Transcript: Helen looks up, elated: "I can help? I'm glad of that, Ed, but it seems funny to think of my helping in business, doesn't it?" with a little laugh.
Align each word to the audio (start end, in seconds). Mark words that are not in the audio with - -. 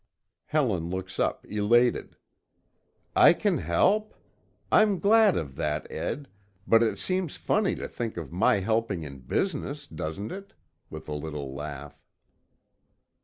Helen 0.45 0.89
looks 0.89 1.19
up, 1.19 1.45
elated: 1.47 2.15
"I 3.15 3.33
can 3.33 3.59
help? 3.59 4.15
I'm 4.71 4.97
glad 4.97 5.37
of 5.37 5.55
that, 5.57 5.85
Ed, 5.91 6.27
but 6.65 6.81
it 6.81 6.97
seems 6.97 7.35
funny 7.37 7.75
to 7.75 7.87
think 7.87 8.17
of 8.17 8.31
my 8.31 8.61
helping 8.61 9.03
in 9.03 9.19
business, 9.19 9.85
doesn't 9.85 10.31
it?" 10.31 10.53
with 10.89 11.07
a 11.07 11.13
little 11.13 11.53
laugh. 11.53 12.01